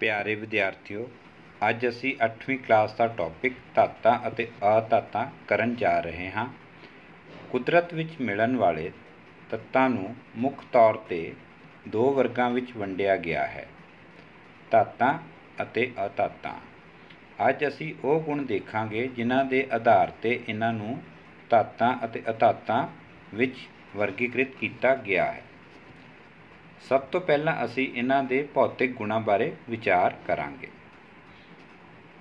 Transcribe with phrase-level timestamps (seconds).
[0.00, 1.08] ਪਿਆਰੇ ਵਿਦਿਆਰਥੀਓ,
[1.68, 6.46] ਅੱਜ ਅਸੀਂ 8ਵੀਂ ਕਲਾਸ ਦਾ ਟੌਪਿਕ ਧਾਤਾਂ ਅਤੇ ਅਧਾਤਾਂ ਕਰਨ ਜਾ ਰਹੇ ਹਾਂ।
[7.50, 8.90] ਕੁਦਰਤ ਵਿੱਚ ਮਿਲਣ ਵਾਲੇ
[9.50, 11.20] ਤੱਤਾਂ ਨੂੰ ਮੁੱਖ ਤੌਰ ਤੇ
[11.88, 13.66] ਦੋ ਵਰਗਾਂ ਵਿੱਚ ਵੰਡਿਆ ਗਿਆ ਹੈ,
[14.70, 15.18] ਧਾਤਾਂ
[15.62, 16.54] ਅਤੇ ਅਧਾਤਾਂ।
[17.48, 21.00] ਅੱਜ ਅਸੀਂ ਉਹ ਗੁਣ ਦੇਖਾਂਗੇ ਜਿਨ੍ਹਾਂ ਦੇ ਆਧਾਰ ਤੇ ਇਹਨਾਂ ਨੂੰ
[21.50, 22.86] ਧਾਤਾਂ ਅਤੇ ਅਧਾਤਾਂ
[23.34, 23.56] ਵਿੱਚ
[23.96, 25.42] ਵਰਗੀਕ੍ਰਿਤ ਕੀਤਾ ਗਿਆ ਹੈ।
[26.80, 30.68] ਸਭ ਤੋਂ ਪਹਿਲਾਂ ਅਸੀਂ ਇਹਨਾਂ ਦੇ ਭੌਤਿਕ ਗੁਣਾਂ ਬਾਰੇ ਵਿਚਾਰ ਕਰਾਂਗੇ।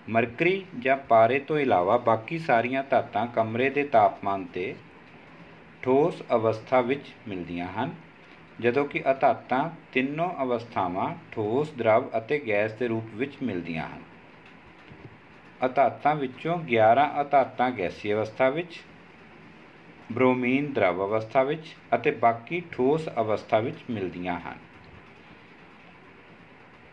[0.10, 4.76] ਮਰਕਰੀ ਜਾਂ ਪਾਰੇ ਤੋਂ ਇਲਾਵਾ ਬਾਕੀ ਸਾਰੀਆਂ ਧਾਤਾਂ ਕਮਰੇ ਦੇ ਤਾਪਮਾਨ ਤੇ
[5.82, 7.92] ਠੋਸ ਅਵਸਥਾ ਵਿੱਚ ਮਿਲਦੀਆਂ ਹਨ,
[8.60, 14.02] ਜਦੋਂ ਕਿ ਅਧਾਤਾਂ ਤਿੰਨੋਂ ਅਵਸਥਾਵਾਂ ਠੋਸ ਦਰਵ ਅਤੇ ਗੈਸ ਦੇ ਰੂਪ ਵਿੱਚ ਮਿਲਦੀਆਂ ਹਨ।
[15.66, 18.80] ਅਧਾਤਾਂ ਵਿੱਚੋਂ 11 ਅਧਾਤਾਂ ਗੈਸੀ ਅਵਸਥਾ ਵਿੱਚ
[20.12, 24.58] ਬ੍ਰੋਮੀਨ ਦਰਵ ਅਵਸਥਾ ਵਿੱਚ ਅਤੇ ਬਾਕੀ ਠੋਸ ਅਵਸਥਾ ਵਿੱਚ ਮਿਲਦੀਆਂ ਹਨ।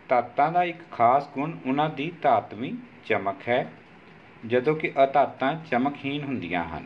[0.08, 3.72] ਧਾਤਾਂ ਦਾ ਇੱਕ ਖਾਸ ਗੁਣ ਉਹਨਾਂ ਦੀ ਧਾਤਵੀ ਚਮਕ ਹੈ,
[4.46, 6.84] ਜਦੋਂ ਕਿ ਅਧਾਤਾਂ ਚਮਕਹੀਨ ਹੁੰਦੀਆਂ ਹਨ।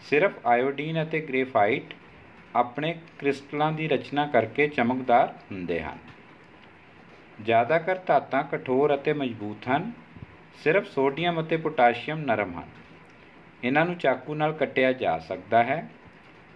[0.00, 1.94] ਸਿਰਫ ਆਇਓਡੀਨ ਅਤੇ ਗ੍ਰੇਫਾਈਟ
[2.56, 5.98] ਆਪਣੇ ਕ੍ਰਿਸਟਲਾਂ ਦੀ ਰਚਨਾ ਕਰਕੇ ਚਮਕਦਾਰ ਹੁੰਦੇ ਹਨ।
[7.42, 9.92] ਜ਼ਿਆਦਾਤਰ ਧਾਤਾਂ ਕਠੋਰ ਅਤੇ ਮਜ਼ਬੂਤ ਹਨ,
[10.64, 12.79] ਸਿਰਫ ਸੋਡੀਅਮ ਅਤੇ ਪੋਟਾਸ਼ੀਅਮ ਨਰਮ ਹਨ।
[13.64, 15.90] ਇਹਨਾਂ ਨੂੰ ਚਾਕੂ ਨਾਲ ਕੱਟਿਆ ਜਾ ਸਕਦਾ ਹੈ।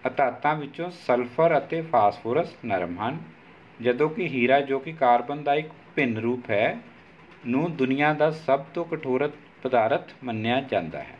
[0.07, 3.17] ਅਧਾਤਾਂ ਵਿੱਚੋਂ ਸਲਫਰ ਅਤੇ ਫਾਸਫੋਰਸ ਨਰਮ ਹਨ,
[3.81, 6.77] ਜਦੋਂ ਕਿ ਹੀਰਾ ਜੋ ਕਿ ਕਾਰਬਨ ਦਾ ਇੱਕ ਭਿੰਨ ਰੂਪ ਹੈ,
[7.47, 9.31] ਨੂੰ ਦੁਨੀਆ ਦਾ ਸਭ ਤੋਂ ਕਠੋਰ
[9.63, 11.15] ਪਦਾਰਥ ਮੰਨਿਆ ਜਾਂਦਾ ਹੈ।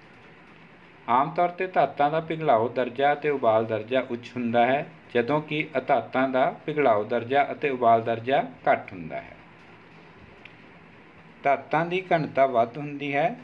[1.10, 5.68] ਆਮ ਤੌਰ ਤੇ ਧਾਤਾਂ ਦਾ ਪਿਘਲਾਓ ਦਰਜਾ ਅਤੇ ਉਬਾਲ ਦਰਜਾ ਉੱਚ ਹੁੰਦਾ ਹੈ, ਜਦੋਂ ਕਿ
[5.78, 9.36] ਅਧਾਤਾਂ ਦਾ ਪਿਘਲਾਓ ਦਰਜਾ ਅਤੇ ਉਬਾਲ ਦਰਜਾ ਘੱਟ ਹੁੰਦਾ ਹੈ।
[11.44, 13.36] ਧਾਤਾਂ ਦੀ ਘਣਤਾ ਵੱਧ ਹੁੰਦੀ ਹੈ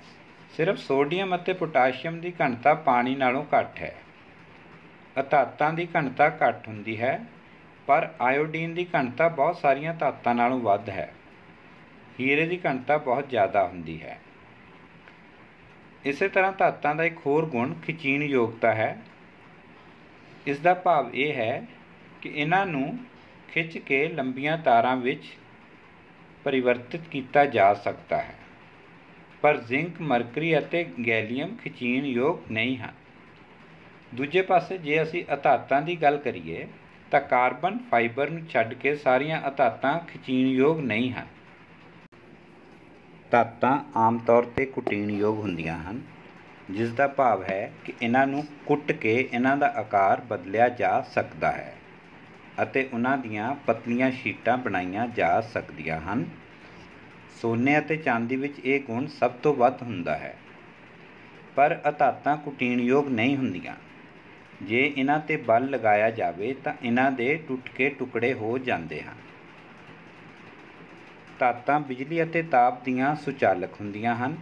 [0.57, 3.95] ਸਿਰਫ ਸੋਡੀਅਮ ਅਤੇ ਪੋਟਾਸ਼ੀਅਮ ਦੀ ਘਣਤਾ ਪਾਣੀ ਨਾਲੋਂ ਘੱਟ ਹੈ।
[5.19, 7.25] ਅਧਾਤਾਂ ਦੀ ਘਣਤਾ ਘੱਟ ਹੁੰਦੀ ਹੈ,
[7.87, 11.13] ਪਰ ਆਇਓਡੀਨ ਦੀ ਘਣਤਾ ਬਹੁਤ ਸਾਰੀਆਂ ਧਾਤਾਂ ਨਾਲੋਂ ਵੱਧ ਹੈ।
[12.19, 14.19] ਹੀਰੇ ਦੀ ਘਣਤਾ ਬਹੁਤ ਜ਼ਿਆਦਾ ਹੁੰਦੀ ਹੈ।
[16.05, 19.01] ਇਸੇ ਤਰ੍ਹਾਂ ਧਾਤਾਂ ਦਾ ਇੱਕ ਹੋਰ ਗੁਣ ਖਿਚੀਣ ਯੋਗਤਾ ਹੈ।
[20.47, 21.65] ਇਸ ਦਾ ਭਾਵ ਇਹ ਹੈ
[22.21, 22.99] ਕਿ ਇਹਨਾਂ ਨੂੰ
[23.47, 25.23] ਖਿੱਚ ਕੇ ਲੰਬੀਆਂ ਤਾਰਾਂ ਵਿੱਚ
[26.43, 28.40] ਪਰਿਵਰਤਿਤ ਕੀਤਾ ਜਾ ਸਕਦਾ ਹੈ।
[29.41, 32.93] ਪਰ ਜ਼ਿੰਕ, ਮਰਕਰੀ ਅਤੇ ਗੈਲੀਅਮ ਖਿਚੀਣ ਯੋਗ ਨਹੀਂ ਹਨ।
[34.15, 36.67] ਦੂਜੇ ਪਾਸੇ ਜੇ ਅਸੀਂ ਅਧਾਤਾਂ ਦੀ ਗੱਲ ਕਰੀਏ,
[37.11, 41.25] ਤਾਂ ਕਾਰਬਨ ਫਾਈਬਰ ਨੂੰ ਛੱਡ ਕੇ ਸਾਰੀਆਂ ਅਧਾਤਾਂ ਖਿਚੀਣ ਯੋਗ ਨਹੀਂ ਹਨ।
[43.31, 46.01] ਧਾਤਾਂ ਆਮ ਤੌਰ ਤੇ ਕੁਟੀਣ ਯੋਗ ਹੁੰਦੀਆਂ ਹਨ,
[46.71, 51.51] ਜਿਸ ਦਾ ਭਾਵ ਹੈ ਕਿ ਇਹਨਾਂ ਨੂੰ ਕੁੱਟ ਕੇ ਇਹਨਾਂ ਦਾ ਆਕਾਰ ਬਦਲਿਆ ਜਾ ਸਕਦਾ
[51.51, 51.73] ਹੈ
[52.61, 56.25] ਅਤੇ ਉਹਨਾਂ ਦੀਆਂ ਪਤਲੀਆਂ ਸ਼ੀਟਾਂ ਬਣਾਈਆਂ ਜਾ ਸਕਦੀਆਂ ਹਨ।
[57.39, 60.35] ਸੋਨੇ ਅਤੇ ਚਾਂਦੀ ਵਿੱਚ ਇਹ ਗੁਣ ਸਭ ਤੋਂ ਵੱਧ ਹੁੰਦਾ ਹੈ।
[61.55, 63.75] ਪਰ ਅਧਾਤਾਂ ਕੁਟੀਣ ਯੋਗ ਨਹੀਂ ਹੁੰਦੀਆਂ।
[64.61, 69.15] ਜੇ ਇਹਨਾਂ ਤੇ ਬਲ ਲਗਾਇਆ ਜਾਵੇ ਤਾਂ ਇਹਨਾਂ ਦੇ ਟੁੱਟ ਕੇ ਟੁਕੜੇ ਹੋ ਜਾਂਦੇ ਹਨ।
[71.39, 74.37] ਧਾਤਾਂ ਬਿਜਲੀ ਅਤੇ ਤਾਪ ਦੀਆਂ ਸੁਚਾਲਕ ਹੁੰਦੀਆਂ ਹਨ।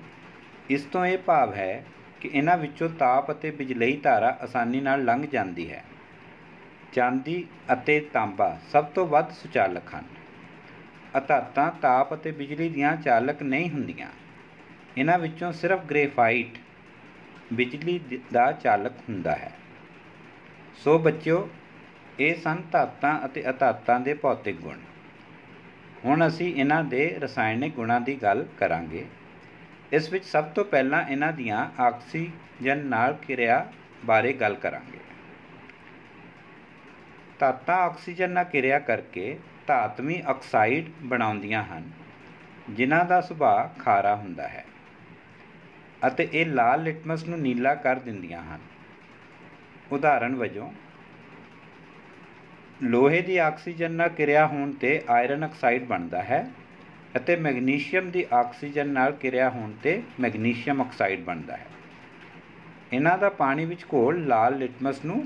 [0.70, 1.86] ਇਸ ਤੋਂ ਇਹ ਭਾਵ ਹੈ
[2.20, 5.84] ਕਿ ਇਹਨਾਂ ਵਿੱਚੋਂ ਤਾਪ ਅਤੇ ਬਿਜਲਈ ਧਾਰਾ ਆਸਾਨੀ ਨਾਲ ਲੰਘ ਜਾਂਦੀ ਹੈ।
[6.94, 10.19] ਚਾਂਦੀ ਅਤੇ ਤਾਂਬਾ ਸਭ ਤੋਂ ਵੱਧ ਸੁਚਾਲਕ ਹਨ।
[11.18, 14.08] ਅਧਾਤਾਂ ਤਾਪ ਅਤੇ ਬਿਜਲੀ ਦੀਆਂ ਚਾਲਕ ਨਹੀਂ ਹੁੰਦੀਆਂ।
[14.98, 16.58] ਇਹਨਾਂ ਵਿੱਚੋਂ ਸਿਰਫ ਗ੍ਰੇਫਾਈਟ
[17.54, 18.00] ਬਿਜਲੀ
[18.34, 19.52] ਦਾ ਚਾਲਕ ਹੁੰਦਾ ਹੈ।
[20.84, 21.50] ਸੋ ਬੱਚਿਓ,
[22.20, 24.78] ਇਹ ਸਨ ਧਾਤਾਂ ਅਤੇ ਅਧਾਤਾਂ ਦੇ ਭੌਤਿਕ ਗੁਣ।
[26.06, 29.06] ਹੁਣ ਅਸੀਂ ਇਹਨਾਂ ਦੇ ਰਸਾਇਣਿਕ ਗੁਣਾਂ ਦੀ ਗੱਲ ਕਰਾਂਗੇ।
[29.94, 33.72] ਇਸ ਵਿੱਚ ਸਭ ਤੋਂ ਪਹਿਲਾਂ ਇਹਨਾਂ ਦੀਆਂ ਆਕਸੀਜਨ ਨਾਲ ਕਿਰਿਆ
[34.06, 35.00] ਬਾਰੇ ਗੱਲ ਕਰਾਂਗੇ।
[37.40, 39.38] ਧਾਤਾਂ ਆਕਸੀਜਨ ਨਾਲ ਕਿਰਿਆ ਕਰਕੇ
[39.70, 41.90] ਧਾਤਵੀ ਆਕਸਾਈਡ ਬਣਾਉਂਦੀਆਂ ਹਨ,
[42.70, 44.66] ਜਿਨ੍ਹਾਂ ਦਾ ਸੁਭਾਅ ਖਾਰਾ ਹੁੰਦਾ ਹੈ
[46.08, 48.60] ਅਤੇ ਇਹ ਲਾਲ ਲਿਟਮਸ ਨੂੰ ਨੀਲਾ ਕਰ ਦਿੰਦੀਆਂ ਹਨ।
[49.92, 50.70] ਉਦਾਹਰਣ ਵਜੋਂ,
[52.84, 56.50] ਲੋਹੇ ਦੀ ਆਕਸੀਜਨ ਨਾਲ ਕਿਰਿਆ ਹੋਣ ਤੇ ਆਇਰਨ ਆਕਸਾਈਡ ਬਣਦਾ ਹੈ
[57.18, 61.66] ਅਤੇ ਮੈਗਨੀਸ਼ੀਅਮ ਦੀ ਆਕਸੀਜਨ ਨਾਲ ਕਿਰਿਆ ਹੋਣ ਤੇ ਮੈਗਨੀਸ਼ੀਅਮ ਆਕਸਾਈਡ ਬਣਦਾ ਹੈ।
[62.94, 65.26] ਇਹਨਾਂ ਦਾ ਪਾਣੀ ਵਿੱਚ ਘੋਲ ਲਾਲ ਲਿਟਮਸ ਨੂੰ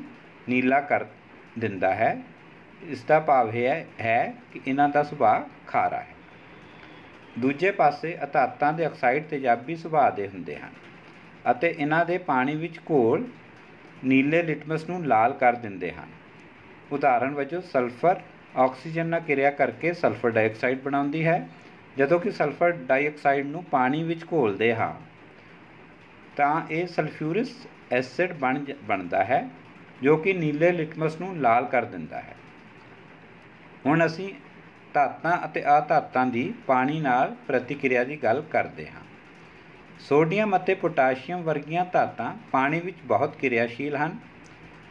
[0.49, 1.05] ਨੀਲਾ ਕਰ
[1.59, 2.15] ਦਿੰਦਾ ਹੈ
[2.83, 6.15] ਇਸ ਦਾ ਭਾਵ ਇਹ ਹੈ ਕਿ ਇਹਨਾਂ ਦਾ ਸੁਭਾਅ ਖਾਰਾ ਹੈ।
[7.39, 10.71] ਦੂਜੇ ਪਾਸੇ ਅਧਾਤਾਂ ਦੇ ਆਕਸਾਈਡ ਤੇਜ਼ਾਬੀ ਸੁਭਾਅ ਦੇ ਹੁੰਦੇ ਹਨ
[11.51, 13.25] ਅਤੇ ਇਹਨਾਂ ਦੇ ਪਾਣੀ ਵਿੱਚ ਘੋਲ
[14.03, 16.09] ਨੀਲੇ ਲਿਟਮਸ ਨੂੰ ਲਾਲ ਕਰ ਦਿੰਦੇ ਹਨ।
[16.91, 18.21] ਉਦਾਹਰਣ ਵਜੋਂ, ਸਲਫਰ
[18.55, 21.47] ਆਕਸੀਜਨ ਨਾਲ ਕਿਰਿਆ ਕਰਕੇ ਸਲਫਰ ਡਾਈਆਕਸਾਈਡ ਬਣਾਉਂਦੀ ਹੈ।
[21.97, 24.93] ਜਦੋਂ ਕਿ ਸਲਫਰ ਡਾਈਆਕਸਾਈਡ ਨੂੰ ਪਾਣੀ ਵਿੱਚ ਘੋਲਦੇ ਹਾਂ,
[26.35, 29.47] ਤਾਂ ਇਹ ਸਲਫਿਊਰਿਕ ਐਸਿਡ ਬਣ ਬਣਦਾ ਹੈ,
[30.01, 32.35] ਜੋ ਕਿ ਨੀਲੇ ਲਿਟਮਸ ਨੂੰ ਲਾਲ ਕਰ ਦਿੰਦਾ ਹੈ।
[33.85, 34.33] ਹੁਣ ਅਸੀਂ
[34.93, 39.01] ਧਾਤਾਂ ਅਤੇ ਅਧਾਤਾਂ ਦੀ ਪਾਣੀ ਨਾਲ ਪ੍ਰਤੀਕਿਰਿਆ ਦੀ ਗੱਲ ਕਰਦੇ ਹਾਂ।
[39.99, 44.17] ਸੋਡੀਅਮ ਅਤੇ ਪੋਟਾਸ਼ੀਅਮ ਵਰਗੀਆਂ ਧਾਤਾਂ ਪਾਣੀ ਵਿੱਚ ਬਹੁਤ ਕਿਰਿਆਸ਼ੀਲ ਹਨ,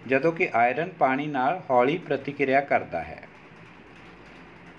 [0.07, 3.23] ਜਦੋਂ ਕਿ ਆਇਰਨ ਪਾਣੀ ਨਾਲ ਹੌਲੀ ਪ੍ਰਤੀਕਿਰਿਆ ਕਰਦਾ ਹੈ।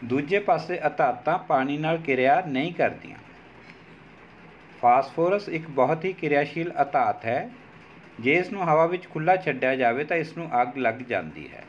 [0.03, 3.17] ਦੂਜੇ ਪਾਸੇ ਅਧਾਤਾਂ ਪਾਣੀ ਨਾਲ ਕਿਰਿਆ ਨਹੀਂ ਕਰਦੀਆਂ।
[4.81, 7.49] ਫਾਸਫੋਰਸ ਇੱਕ ਬਹੁਤ ਹੀ ਕਿਰਿਆਸ਼ੀਲ ਅਧਾਤ ਹੈ।
[8.19, 11.63] ਜੇ ਇਸ ਨੂੰ ਹਵਾ ਵਿੱਚ ਖੁੱਲਾ ਛੱਡਿਆ ਜਾਵੇ ਤਾਂ ਇਸ ਨੂੰ ਅੱਗ ਲੱਗ ਜਾਂਦੀ ਹੈ।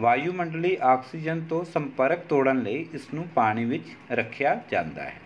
[0.00, 5.20] ਵਾਯੂਮੰਡਲੀ ਆਕਸੀਜਨ ਤੋਂ ਸੰਪਰਕ ਤੋੜਨ ਲਈ ਇਸ ਨੂੰ ਪਾਣੀ ਵਿੱਚ ਰੱਖਿਆ ਜਾਂਦਾ ਹੈ।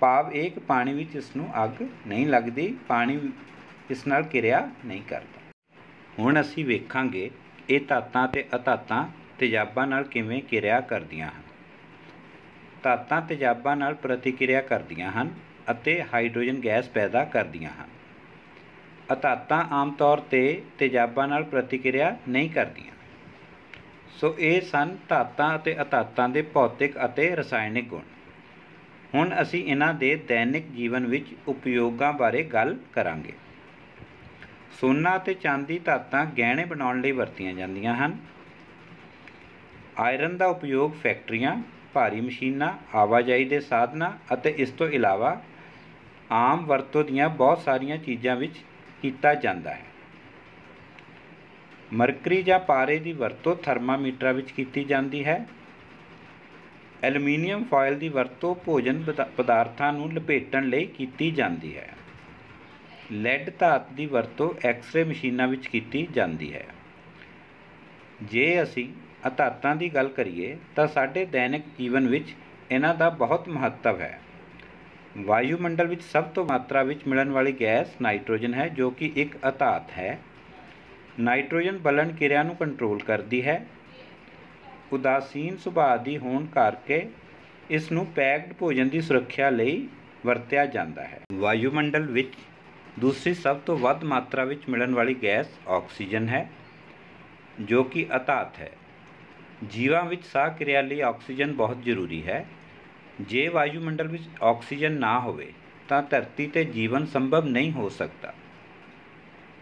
[0.00, 3.20] ਭਾਵ ਇਹ ਕਿ ਪਾਣੀ ਵਿੱਚ ਇਸ ਨੂੰ ਅੱਗ ਨਹੀਂ ਲੱਗਦੀ, ਪਾਣੀ
[3.90, 5.40] ਇਸ ਨਾਲ ਕਿਰਿਆ ਨਹੀਂ ਕਰਦਾ।
[6.18, 7.30] ਹੁਣ ਅਸੀਂ ਵੇਖਾਂਗੇ
[7.70, 9.08] ਇਹ ਧਾਤਾਂ ਤੇ ਅਧਾਤਾਂ
[9.38, 11.42] ਤੇਜ਼ਾਬਾਂ ਨਾਲ ਕਿਵੇਂ ਕਿਰਿਆ ਕਰਦੀਆਂ ਹਨ।
[12.82, 15.30] ਧਾਤਾਂ ਤੇਜ਼ਾਬਾਂ ਨਾਲ ਪ੍ਰਤੀਕਿਰਿਆ ਕਰਦੀਆਂ ਹਨ
[15.70, 17.88] ਅਤੇ ਹਾਈਡਰੋਜਨ ਗੈਸ ਪੈਦਾ ਕਰਦੀਆਂ ਹਨ।
[19.12, 22.92] ਅਧਾਤਾਂ ਆਮ ਤੌਰ ਤੇ ਤੇਜ਼ਾਬਾਂ ਨਾਲ ਪ੍ਰਤੀਕਿਰਿਆ ਨਹੀਂ ਕਰਦੀਆਂ।
[24.20, 28.02] ਸੋ ਇਹ ਸਨ ਧਾਤਾਂ ਅਤੇ ਅਧਾਤਾਂ ਦੇ ਭੌਤਿਕ ਅਤੇ ਰਸਾਇਣਿਕ ਗੁਣ।
[29.14, 33.32] ਹੁਣ ਅਸੀਂ ਇਹਨਾਂ ਦੇ ਦੈਨਿਕ ਜੀਵਨ ਵਿੱਚ ਉਪਯੋਗਾਂ ਬਾਰੇ ਗੱਲ ਕਰਾਂਗੇ।
[34.80, 38.16] ਸੋਨਾ ਅਤੇ ਚਾਂਦੀ ਧਾਤਾਂ ਗਹਿਣੇ ਬਣਾਉਣ ਲਈ ਵਰਤੀਆਂ ਜਾਂਦੀਆਂ ਹਨ।
[39.98, 41.62] ਆਇਰਨ ਦਾ ਉਪਯੋਗ ਫੈਕਟਰੀਆਂ,
[41.92, 45.40] ਭਾਰੀ ਮਸ਼ੀਨਾਂ, ਆਵਾਜਾਈ ਦੇ ਸਾਧਨਾਂ ਅਤੇ ਇਸ ਤੋਂ ਇਲਾਵਾ
[46.30, 48.54] ਆਮ ਵਰਤੋਂ ਦੀਆਂ ਬਹੁਤ ਸਾਰੀਆਂ ਚੀਜ਼ਾਂ ਵਿੱਚ
[49.02, 49.93] ਕੀਤਾ ਜਾਂਦਾ ਹੈ।
[51.94, 55.46] ਮਰਕਰੀ ਜਾਂ ਪਾਰੇ ਦੀ ਵਰਤੋਂ ਥਰਮਾਮੀਟਰਾਂ ਵਿੱਚ ਕੀਤੀ ਜਾਂਦੀ ਹੈ।
[57.02, 61.88] ਐਲੂਮੀਨੀਅਮ ਫਾਇਲ ਦੀ ਵਰਤੋਂ ਭੋਜਨ ਪਦਾਰਥਾਂ ਨੂੰ ਲਪੇਟਣ ਲਈ ਕੀਤੀ ਜਾਂਦੀ ਹੈ।
[63.12, 66.66] ਲੈਡ ਧਾਤ ਦੀ ਵਰਤੋਂ ਐਕਸ-ਰੇ ਮਸ਼ੀਨਾਂ ਵਿੱਚ ਕੀਤੀ ਜਾਂਦੀ ਹੈ।
[68.22, 68.88] ਜੇ ਅਸੀਂ
[69.26, 72.34] ਅਧਾਤਾਂ ਦੀ ਗੱਲ ਕਰੀਏ, ਤਾਂ ਸਾਡੇ ਦੈਨਿਕ ਜੀਵਨ ਵਿੱਚ
[72.70, 74.20] ਇਹਨਾਂ ਦਾ ਬਹੁਤ ਮਹੱਤਵ ਹੈ।
[75.18, 79.90] ਵਾਯੂਮੰਡਲ ਵਿੱਚ ਸਭ ਤੋਂ ਮਾਤਰਾ ਵਿੱਚ ਮਿਲਣ ਵਾਲੀ ਗੈਸ ਨਾਈਟ੍ਰੋਜਨ ਹੈ, ਜੋ ਕਿ ਇੱਕ ਅਧਾਤ
[79.90, 80.18] ਹੈ।
[81.20, 83.66] ਨਾਈਟ੍ਰੋਜਨ ਬਲਨ ਕਿਰਿਆ ਨੂੰ ਕੰਟਰੋਲ ਕਰਦੀ ਹੈ।
[84.92, 87.08] ਉਦਾਸੀਨ ਸੁਭਾਅ ਦੀ ਹੋਣ ਕਰਕੇ
[87.70, 89.88] ਇਸ ਨੂੰ ਪੈਕਡ ਭੋਜਨ ਦੀ ਸੁਰੱਖਿਆ ਲਈ
[90.26, 92.34] ਵਰਤਿਆ ਜਾਂਦਾ ਹੈ। ਵਾਯੂਮੰਡਲ ਵਿੱਚ
[92.98, 96.50] ਦੂਸਰੀ ਸਭ ਤੋਂ ਵੱਧ ਮਾਤਰਾ ਵਿੱਚ ਮਿਲਣ ਵਾਲੀ ਗੈਸ ਆਕਸੀਜਨ ਹੈ,
[97.60, 98.70] ਜੋ ਕਿ ਅਧਾਤ ਹੈ।
[99.70, 102.46] ਜੀਵਾਂ ਵਿੱਚ ਸਾਹ ਕਿਰਿਆ ਲਈ ਆਕਸੀਜਨ ਬਹੁਤ ਜ਼ਰੂਰੀ ਹੈ।
[103.20, 105.52] ਜੇ ਵਾਯੂਮੰਡਲ ਵਿੱਚ ਆਕਸੀਜਨ ਨਾ ਹੋਵੇ,
[105.88, 108.34] ਤਾਂ ਧਰਤੀ ਤੇ ਜੀਵਨ ਸੰਭਵ ਨਹੀਂ ਹੋ ਸਕਦਾ।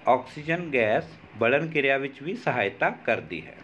[0.09, 1.05] ਆਕਸੀਜਨ ਗੈਸ
[1.37, 3.55] ਬਲਨ ਕਿਰਿਆ ਵਿੱਚ ਵੀ ਸਹਾਇਤਾ ਕਰਦੀ ਹੈ।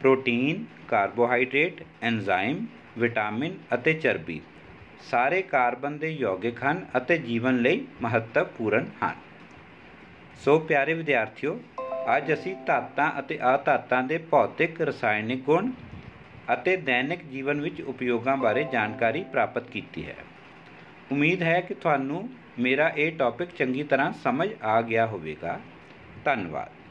[0.00, 2.66] ਪ੍ਰੋਟੀਨ, ਕਾਰਬੋਹਾਈਡਰੇਟ ਐਂਜ਼ਾਈਮ
[2.98, 4.40] ਵਿਟਾਮਿਨ ਅਤੇ ਚਰਬੀ
[5.10, 9.14] ਸਾਰੇ ਕਾਰਬਨ ਦੇ ਯੌਗਿਕ ਹਨ ਅਤੇ ਜੀਵਨ ਲਈ ਮਹੱਤਵਪੂਰਨ ਹਨ।
[10.44, 11.60] ਸੋ ਪਿਆਰੇ ਵਿਦਿਆਰਥੀਓ,
[12.16, 15.70] ਅੱਜ ਅਸੀਂ ਧਾਤਾਂ ਅਤੇ ਅਧਾਤਾਂ ਦੇ ਭੌਤਿਕ, ਰਸਾਇਣਿਕ ਗੁਣ
[16.52, 20.16] ਅਤੇ ਦੈਨਿਕ ਜੀਵਨ ਵਿੱਚ ਉਪਯੋਗਾਂ ਬਾਰੇ ਜਾਣਕਾਰੀ ਪ੍ਰਾਪਤ ਕੀਤੀ ਹੈ।
[21.12, 22.28] ਉਮੀਦ ਹੈ ਕਿ ਤੁਹਾਨੂੰ
[22.58, 25.60] ਮੇਰਾ ਇਹ ਟੌਪਿਕ ਚੰਗੀ ਤਰ੍ਹਾਂ ਸਮਝ ਆ ਗਿਆ ਹੋਵੇਗਾ।
[26.24, 26.83] ਧੰਨਵਾਦ।